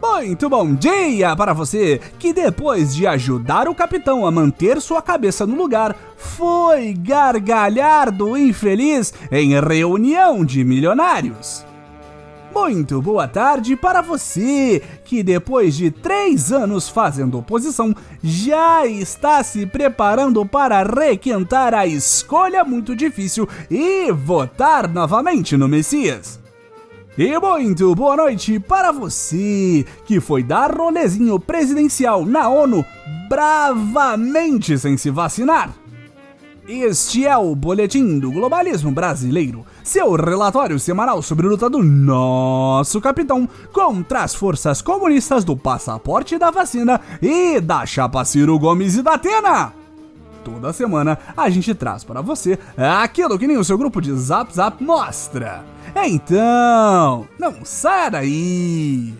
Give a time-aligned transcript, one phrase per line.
[0.00, 5.46] Muito bom dia para você que depois de ajudar o capitão a manter sua cabeça
[5.46, 11.71] no lugar, foi gargalhar do infeliz em reunião de milionários.
[12.54, 19.64] Muito boa tarde para você que depois de três anos fazendo oposição já está se
[19.64, 26.38] preparando para requentar a escolha muito difícil e votar novamente no Messias.
[27.16, 32.84] E muito boa noite para você que foi dar rolezinho presidencial na ONU
[33.30, 35.81] bravamente sem se vacinar.
[36.66, 43.00] Este é o Boletim do Globalismo Brasileiro, seu relatório semanal sobre a luta do nosso
[43.00, 49.02] capitão contra as forças comunistas do passaporte da vacina e da chapa Ciro Gomes e
[49.02, 49.72] da Atena.
[50.44, 54.54] Toda semana a gente traz para você aquilo que nem o seu grupo de Zap
[54.54, 55.64] Zap mostra.
[55.96, 59.12] Então, não saia daí!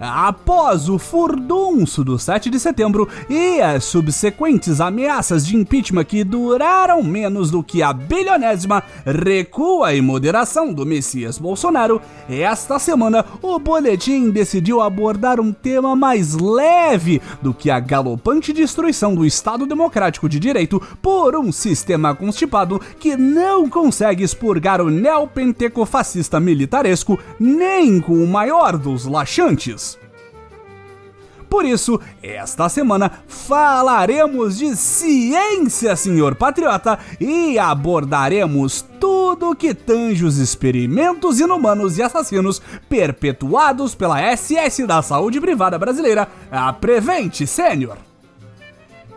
[0.00, 7.02] Após o furdunço do 7 de setembro e as subsequentes ameaças de impeachment que duraram
[7.02, 14.30] menos do que a bilionésima recua e moderação do Messias Bolsonaro, esta semana o boletim
[14.30, 20.40] decidiu abordar um tema mais leve do que a galopante destruição do Estado Democrático de
[20.40, 28.26] Direito por um sistema constipado que não consegue expurgar o neopentecofascista militaresco nem com o
[28.26, 29.89] maior dos laxantes.
[31.50, 40.38] Por isso, esta semana falaremos de ciência, senhor patriota, e abordaremos tudo que tange os
[40.38, 47.96] experimentos inumanos e assassinos perpetuados pela SS da Saúde Privada Brasileira, a Prevent Senior.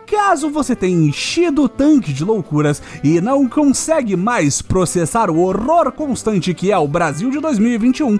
[0.04, 5.92] Caso você tenha enchido o tanque de loucuras e não consegue mais processar o horror
[5.92, 8.18] constante que é o Brasil de 2021,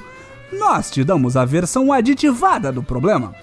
[0.52, 3.34] nós te damos a versão aditivada do problema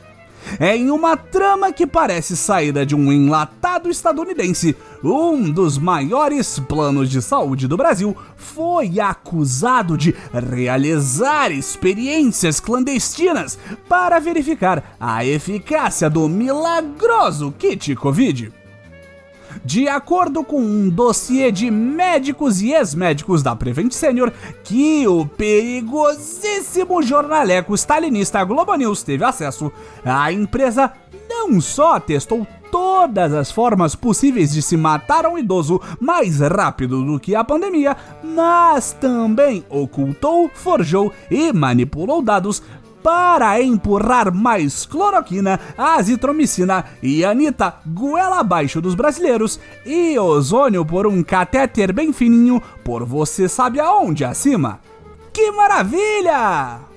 [0.60, 4.76] é em uma trama que parece saída de um enlatado estadunidense.
[5.04, 13.58] Um dos maiores planos de saúde do Brasil foi acusado de realizar experiências clandestinas
[13.90, 18.61] para verificar a eficácia do milagroso kit Covid.
[19.64, 24.32] De acordo com um dossiê de médicos e ex-médicos da Prevent Senior,
[24.64, 29.72] que o perigosíssimo jornaleco stalinista Globo News teve acesso,
[30.04, 30.92] a empresa
[31.30, 37.20] não só testou todas as formas possíveis de se matar um idoso mais rápido do
[37.20, 42.64] que a pandemia, mas também ocultou, forjou e manipulou dados
[43.04, 51.24] para empurrar mais cloroquina, azitromicina e anita goela abaixo dos brasileiros e ozônio por um
[51.24, 54.80] catéter bem fininho por você sabe aonde acima.
[55.34, 56.91] Que maravilha!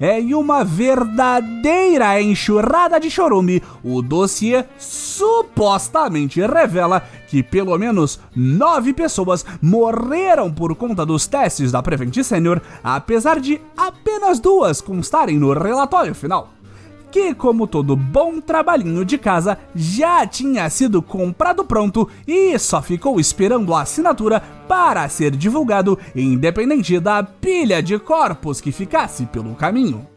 [0.00, 3.62] É em uma verdadeira enxurrada de chorume.
[3.82, 11.82] O dossiê supostamente revela que pelo menos nove pessoas morreram por conta dos testes da
[11.82, 16.50] Prevent Senior, apesar de apenas duas constarem no relatório final
[17.12, 23.20] que, como todo bom trabalhinho de casa, já tinha sido comprado pronto e só ficou
[23.20, 30.11] esperando a assinatura para ser divulgado, independente da pilha de corpos que ficasse pelo caminho.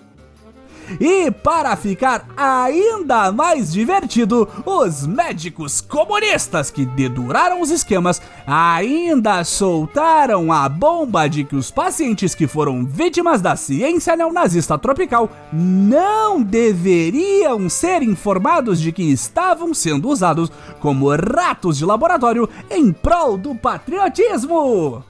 [1.00, 10.51] E para ficar ainda mais divertido, os médicos comunistas que deduraram os esquemas ainda soltaram
[10.51, 17.69] a bomba de que os pacientes que foram vítimas da ciência neonazista tropical não deveriam
[17.69, 25.03] ser informados de que estavam sendo usados como ratos de laboratório em prol do patriotismo.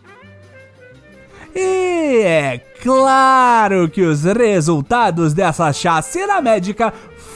[1.56, 6.94] E é claro que os resultados dessa chacina médica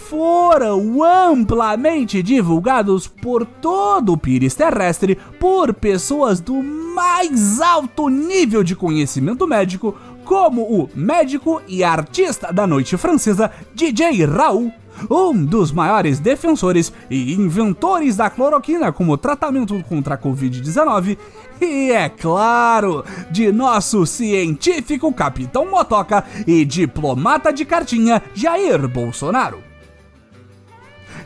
[0.10, 8.76] foram amplamente divulgados por todo o pires terrestre por pessoas do mais alto nível de
[8.76, 9.96] conhecimento médico,
[10.26, 14.74] como o médico e artista da noite francesa DJ Raul
[15.10, 21.18] um dos maiores defensores e inventores da cloroquina como tratamento contra a Covid-19,
[21.62, 29.70] e é claro, de nosso científico Capitão Motoca e diplomata de cartinha Jair Bolsonaro.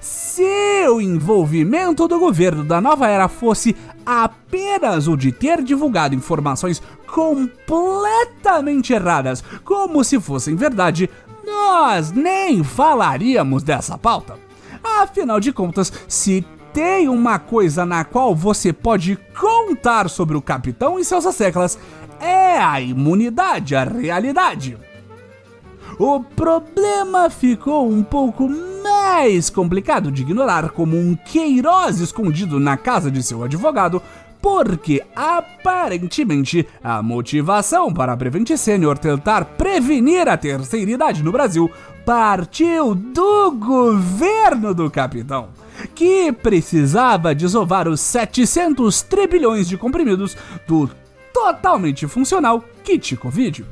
[0.01, 3.75] Se o envolvimento do governo da nova era fosse
[4.05, 11.09] apenas o de ter divulgado informações completamente erradas, como se fossem verdade,
[11.45, 14.37] nós nem falaríamos dessa pauta.
[14.83, 20.97] Afinal de contas, se tem uma coisa na qual você pode contar sobre o capitão
[20.97, 21.77] e seus asseclas,
[22.19, 24.77] é a imunidade à realidade.
[25.99, 33.11] O problema ficou um pouco mais complicado de ignorar como um Queiroz escondido na casa
[33.11, 34.01] de seu advogado,
[34.43, 41.71] porque aparentemente a motivação para a Prevent Senior tentar prevenir a terceira idade no Brasil
[42.05, 45.47] partiu do governo do capitão,
[45.95, 50.35] que precisava desovar os 700 trilhões de comprimidos
[50.67, 50.89] do
[51.33, 53.65] totalmente funcional kit Covid.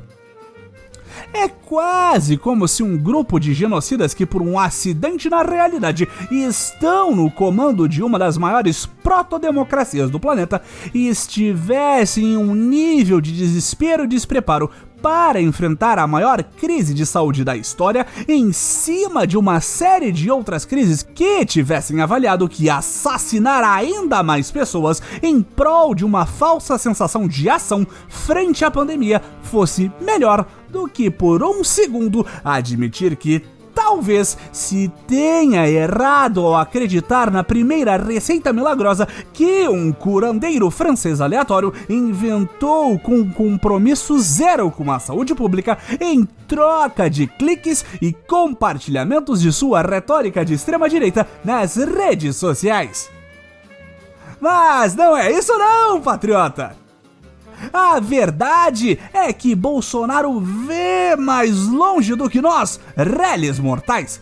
[1.32, 7.14] É quase como se um grupo de genocidas que, por um acidente na realidade, estão
[7.14, 10.62] no comando de uma das maiores protodemocracias do planeta
[10.94, 14.70] estivessem em um nível de desespero e despreparo
[15.02, 20.30] para enfrentar a maior crise de saúde da história, em cima de uma série de
[20.30, 26.78] outras crises que tivessem avaliado que assassinar ainda mais pessoas em prol de uma falsa
[26.78, 33.42] sensação de ação frente à pandemia fosse melhor do que por um segundo admitir que
[33.74, 41.72] talvez se tenha errado ao acreditar na primeira receita milagrosa que um curandeiro francês aleatório
[41.88, 49.52] inventou com compromisso zero com a saúde pública em troca de cliques e compartilhamentos de
[49.52, 53.10] sua retórica de extrema-direita nas redes sociais.
[54.40, 56.81] Mas não é isso não, patriota!
[57.72, 64.20] A verdade é que Bolsonaro vê mais longe do que nós, réis mortais.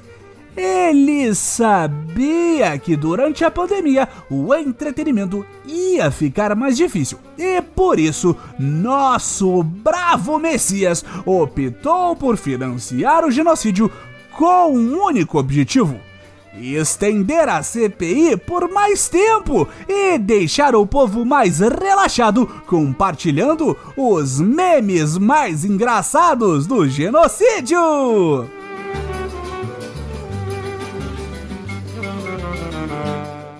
[0.57, 8.37] Ele sabia que durante a pandemia o entretenimento ia ficar mais difícil e por isso
[8.59, 13.91] nosso bravo Messias optou por financiar o genocídio
[14.37, 16.01] com um único objetivo:
[16.59, 25.17] estender a CPI por mais tempo e deixar o povo mais relaxado compartilhando os memes
[25.17, 28.49] mais engraçados do genocídio.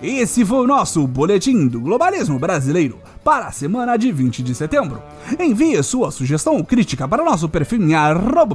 [0.01, 5.01] Esse foi o nosso boletim do globalismo brasileiro para a semana de 20 de setembro.
[5.39, 7.93] Envie sua sugestão ou crítica para o nosso perfil em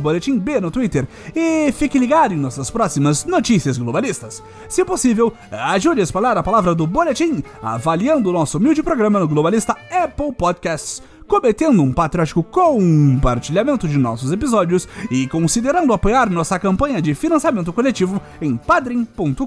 [0.01, 4.43] boletimb no Twitter e fique ligado em nossas próximas notícias globalistas.
[4.69, 9.29] Se possível, ajude a espalhar a palavra do boletim avaliando o nosso humilde programa no
[9.29, 17.03] Globalista Apple Podcasts cometendo um patriótico compartilhamento de nossos episódios e considerando apoiar nossa campanha
[17.03, 19.43] de financiamento coletivo em padrim.com.br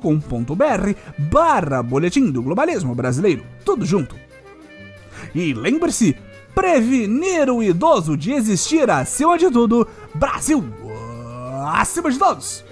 [1.18, 3.44] barra Boletim do Globalismo Brasileiro.
[3.64, 4.29] Tudo junto.
[5.34, 6.16] E lembre-se,
[6.54, 10.64] prevenir o idoso de existir acima de tudo, Brasil
[11.74, 12.69] acima de todos!